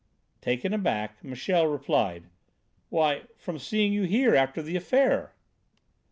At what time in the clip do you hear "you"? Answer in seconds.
3.93-4.05